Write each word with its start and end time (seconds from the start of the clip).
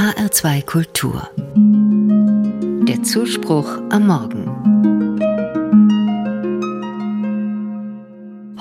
HR2 0.00 0.64
Kultur. 0.64 1.28
Der 2.88 3.02
Zuspruch 3.02 3.68
am 3.90 4.06
Morgen. 4.06 4.46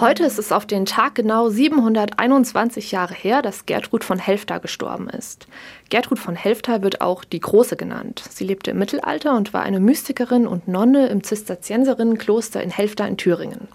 Heute 0.02 0.26
ist 0.26 0.38
es 0.38 0.52
auf 0.52 0.66
den 0.66 0.86
Tag 0.86 1.16
genau 1.16 1.48
721 1.48 2.92
Jahre 2.92 3.14
her, 3.14 3.42
dass 3.42 3.66
Gertrud 3.66 4.04
von 4.04 4.20
Helfta 4.20 4.58
gestorben 4.58 5.08
ist. 5.10 5.48
Gertrud 5.90 6.20
von 6.20 6.36
Helfta 6.36 6.82
wird 6.82 7.00
auch 7.00 7.24
die 7.24 7.40
Große 7.40 7.78
genannt. 7.78 8.22
Sie 8.30 8.44
lebte 8.44 8.72
im 8.72 8.80
Mittelalter 8.80 9.38
und 9.38 9.54
war 9.54 9.64
eine 9.64 9.80
Mystikerin 9.80 10.46
und 10.46 10.68
Nonne 10.68 11.08
im 11.08 11.24
Zisterzienserinnenkloster 11.24 12.62
in 12.62 12.70
Helfta 12.70 13.08
in 13.08 13.16
Thüringen. 13.16 13.70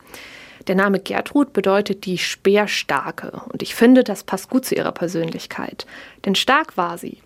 Der 0.66 0.74
Name 0.74 0.98
Gertrud 0.98 1.52
bedeutet 1.52 2.06
die 2.06 2.18
Speerstarke 2.18 3.42
und 3.52 3.62
ich 3.62 3.74
finde, 3.74 4.04
das 4.04 4.24
passt 4.24 4.48
gut 4.50 4.64
zu 4.64 4.74
ihrer 4.74 4.92
Persönlichkeit. 4.92 5.86
Denn 6.24 6.34
stark 6.34 6.76
war 6.76 6.98
sie. 6.98 7.18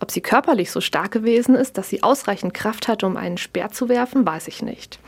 Ob 0.00 0.10
sie 0.10 0.20
körperlich 0.20 0.70
so 0.70 0.80
stark 0.80 1.12
gewesen 1.12 1.54
ist, 1.54 1.78
dass 1.78 1.88
sie 1.88 2.02
ausreichend 2.02 2.54
Kraft 2.54 2.88
hatte, 2.88 3.06
um 3.06 3.16
einen 3.16 3.38
Speer 3.38 3.70
zu 3.70 3.88
werfen, 3.88 4.26
weiß 4.26 4.48
ich 4.48 4.62
nicht 4.62 4.98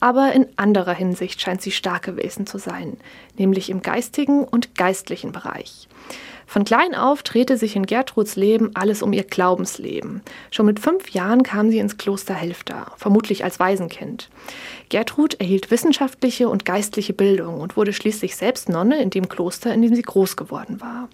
aber 0.00 0.32
in 0.32 0.46
anderer 0.56 0.94
Hinsicht 0.94 1.40
scheint 1.40 1.62
sie 1.62 1.72
stark 1.72 2.02
gewesen 2.02 2.46
zu 2.46 2.58
sein, 2.58 2.96
nämlich 3.38 3.70
im 3.70 3.82
geistigen 3.82 4.44
und 4.44 4.74
geistlichen 4.74 5.32
Bereich. 5.32 5.88
Von 6.46 6.64
klein 6.64 6.94
auf 6.94 7.24
drehte 7.24 7.56
sich 7.56 7.74
in 7.74 7.86
Gertruds 7.86 8.36
Leben 8.36 8.70
alles 8.74 9.02
um 9.02 9.12
ihr 9.12 9.24
Glaubensleben. 9.24 10.22
Schon 10.52 10.66
mit 10.66 10.78
fünf 10.78 11.10
Jahren 11.10 11.42
kam 11.42 11.70
sie 11.70 11.78
ins 11.78 11.98
Kloster 11.98 12.34
Helfta, 12.34 12.92
vermutlich 12.96 13.42
als 13.42 13.58
Waisenkind. 13.58 14.30
Gertrud 14.88 15.34
erhielt 15.40 15.72
wissenschaftliche 15.72 16.48
und 16.48 16.64
geistliche 16.64 17.12
Bildung 17.12 17.60
und 17.60 17.76
wurde 17.76 17.92
schließlich 17.92 18.36
selbst 18.36 18.68
Nonne 18.68 19.02
in 19.02 19.10
dem 19.10 19.28
Kloster, 19.28 19.74
in 19.74 19.82
dem 19.82 19.94
sie 19.94 20.02
groß 20.02 20.36
geworden 20.36 20.80
war. 20.80 21.08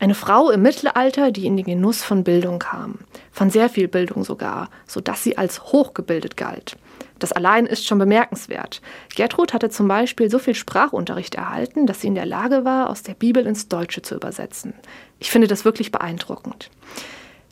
Eine 0.00 0.16
Frau 0.16 0.50
im 0.50 0.62
Mittelalter, 0.62 1.30
die 1.30 1.46
in 1.46 1.56
den 1.56 1.66
Genuss 1.66 2.02
von 2.02 2.24
Bildung 2.24 2.58
kam, 2.58 2.98
von 3.30 3.50
sehr 3.50 3.68
viel 3.68 3.86
Bildung 3.86 4.24
sogar, 4.24 4.68
so 4.88 5.00
dass 5.00 5.22
sie 5.22 5.38
als 5.38 5.62
hochgebildet 5.62 6.36
galt. 6.36 6.76
Das 7.22 7.30
allein 7.30 7.66
ist 7.66 7.86
schon 7.86 8.00
bemerkenswert. 8.00 8.82
Gertrud 9.14 9.54
hatte 9.54 9.70
zum 9.70 9.86
Beispiel 9.86 10.28
so 10.28 10.40
viel 10.40 10.56
Sprachunterricht 10.56 11.36
erhalten, 11.36 11.86
dass 11.86 12.00
sie 12.00 12.08
in 12.08 12.16
der 12.16 12.26
Lage 12.26 12.64
war, 12.64 12.90
aus 12.90 13.04
der 13.04 13.14
Bibel 13.14 13.46
ins 13.46 13.68
Deutsche 13.68 14.02
zu 14.02 14.16
übersetzen. 14.16 14.74
Ich 15.20 15.30
finde 15.30 15.46
das 15.46 15.64
wirklich 15.64 15.92
beeindruckend. 15.92 16.68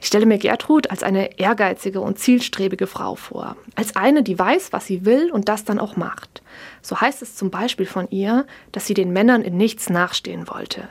Ich 0.00 0.08
stelle 0.08 0.26
mir 0.26 0.38
Gertrud 0.38 0.90
als 0.90 1.04
eine 1.04 1.38
ehrgeizige 1.38 2.00
und 2.00 2.18
zielstrebige 2.18 2.88
Frau 2.88 3.14
vor. 3.14 3.56
Als 3.76 3.94
eine, 3.94 4.24
die 4.24 4.36
weiß, 4.36 4.72
was 4.72 4.86
sie 4.86 5.04
will 5.04 5.30
und 5.30 5.48
das 5.48 5.64
dann 5.64 5.78
auch 5.78 5.94
macht. 5.94 6.42
So 6.82 7.00
heißt 7.00 7.22
es 7.22 7.36
zum 7.36 7.52
Beispiel 7.52 7.86
von 7.86 8.10
ihr, 8.10 8.46
dass 8.72 8.86
sie 8.86 8.94
den 8.94 9.12
Männern 9.12 9.42
in 9.42 9.56
nichts 9.56 9.88
nachstehen 9.88 10.48
wollte. 10.48 10.88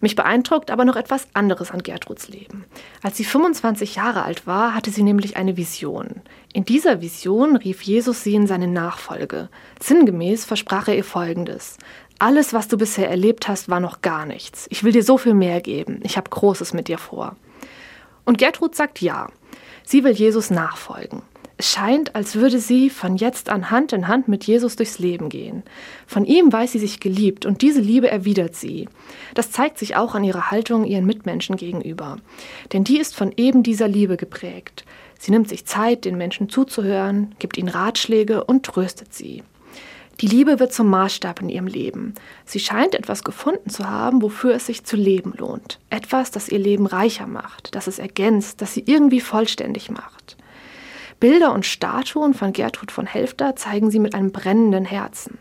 Mich 0.00 0.16
beeindruckt 0.16 0.70
aber 0.70 0.84
noch 0.84 0.96
etwas 0.96 1.26
anderes 1.34 1.70
an 1.70 1.82
Gertruds 1.82 2.28
Leben. 2.28 2.64
Als 3.02 3.16
sie 3.16 3.24
25 3.24 3.96
Jahre 3.96 4.24
alt 4.24 4.46
war, 4.46 4.74
hatte 4.74 4.90
sie 4.90 5.02
nämlich 5.02 5.36
eine 5.36 5.56
Vision. 5.56 6.22
In 6.52 6.64
dieser 6.64 7.00
Vision 7.00 7.56
rief 7.56 7.82
Jesus 7.82 8.22
sie 8.22 8.34
in 8.34 8.46
seine 8.46 8.68
Nachfolge. 8.68 9.48
Sinngemäß 9.80 10.44
versprach 10.44 10.88
er 10.88 10.96
ihr 10.96 11.04
Folgendes. 11.04 11.78
Alles, 12.18 12.54
was 12.54 12.68
du 12.68 12.78
bisher 12.78 13.10
erlebt 13.10 13.46
hast, 13.46 13.68
war 13.68 13.80
noch 13.80 14.00
gar 14.00 14.24
nichts. 14.24 14.66
Ich 14.70 14.84
will 14.84 14.92
dir 14.92 15.02
so 15.02 15.18
viel 15.18 15.34
mehr 15.34 15.60
geben. 15.60 16.00
Ich 16.02 16.16
habe 16.16 16.30
Großes 16.30 16.72
mit 16.72 16.88
dir 16.88 16.98
vor. 16.98 17.36
Und 18.24 18.38
Gertrud 18.38 18.74
sagt 18.74 19.00
ja. 19.00 19.28
Sie 19.84 20.02
will 20.02 20.12
Jesus 20.12 20.50
nachfolgen. 20.50 21.22
Es 21.58 21.70
scheint, 21.70 22.14
als 22.14 22.34
würde 22.34 22.58
sie 22.58 22.90
von 22.90 23.16
jetzt 23.16 23.48
an 23.48 23.70
Hand 23.70 23.94
in 23.94 24.08
Hand 24.08 24.28
mit 24.28 24.44
Jesus 24.44 24.76
durchs 24.76 24.98
Leben 24.98 25.30
gehen. 25.30 25.62
Von 26.06 26.26
ihm 26.26 26.52
weiß 26.52 26.72
sie 26.72 26.78
sich 26.78 27.00
geliebt 27.00 27.46
und 27.46 27.62
diese 27.62 27.80
Liebe 27.80 28.10
erwidert 28.10 28.54
sie. 28.54 28.88
Das 29.34 29.50
zeigt 29.50 29.78
sich 29.78 29.96
auch 29.96 30.14
an 30.14 30.22
ihrer 30.22 30.50
Haltung 30.50 30.84
ihren 30.84 31.06
Mitmenschen 31.06 31.56
gegenüber. 31.56 32.18
Denn 32.74 32.84
die 32.84 32.98
ist 32.98 33.16
von 33.16 33.32
eben 33.36 33.62
dieser 33.62 33.88
Liebe 33.88 34.18
geprägt. 34.18 34.84
Sie 35.18 35.30
nimmt 35.30 35.48
sich 35.48 35.64
Zeit, 35.64 36.04
den 36.04 36.18
Menschen 36.18 36.50
zuzuhören, 36.50 37.34
gibt 37.38 37.56
ihnen 37.56 37.70
Ratschläge 37.70 38.44
und 38.44 38.66
tröstet 38.66 39.14
sie. 39.14 39.42
Die 40.20 40.26
Liebe 40.26 40.60
wird 40.60 40.74
zum 40.74 40.88
Maßstab 40.88 41.40
in 41.40 41.48
ihrem 41.48 41.66
Leben. 41.66 42.14
Sie 42.44 42.60
scheint 42.60 42.94
etwas 42.94 43.22
gefunden 43.22 43.70
zu 43.70 43.88
haben, 43.88 44.20
wofür 44.20 44.54
es 44.54 44.66
sich 44.66 44.84
zu 44.84 44.96
leben 44.96 45.34
lohnt. 45.36 45.78
Etwas, 45.88 46.30
das 46.30 46.48
ihr 46.48 46.58
Leben 46.58 46.86
reicher 46.86 47.26
macht, 47.26 47.74
das 47.74 47.86
es 47.86 47.98
ergänzt, 47.98 48.60
das 48.60 48.74
sie 48.74 48.84
irgendwie 48.86 49.20
vollständig 49.20 49.90
macht. 49.90 50.36
Bilder 51.20 51.52
und 51.52 51.64
Statuen 51.64 52.34
von 52.34 52.52
Gertrud 52.52 52.92
von 52.92 53.06
Helfter 53.06 53.56
zeigen 53.56 53.90
sie 53.90 53.98
mit 53.98 54.14
einem 54.14 54.32
brennenden 54.32 54.84
Herzen. 54.84 55.38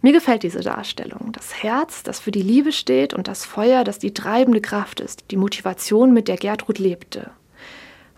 Mir 0.00 0.12
gefällt 0.12 0.42
diese 0.42 0.60
Darstellung. 0.60 1.30
Das 1.32 1.62
Herz, 1.62 2.02
das 2.02 2.18
für 2.18 2.32
die 2.32 2.42
Liebe 2.42 2.72
steht 2.72 3.14
und 3.14 3.28
das 3.28 3.44
Feuer, 3.44 3.84
das 3.84 3.98
die 3.98 4.12
treibende 4.12 4.60
Kraft 4.60 5.00
ist, 5.00 5.30
die 5.30 5.36
Motivation, 5.36 6.12
mit 6.12 6.28
der 6.28 6.36
Gertrud 6.36 6.78
lebte. 6.78 7.30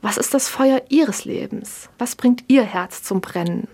Was 0.01 0.17
ist 0.17 0.35
das 0.35 0.49
Feuer 0.49 0.83
ihres 0.89 1.25
Lebens? 1.25 1.89
Was 1.99 2.17
bringt 2.17 2.45
ihr 2.49 2.63
Herz 2.63 3.03
zum 3.03 3.21
Brennen? 3.21 3.69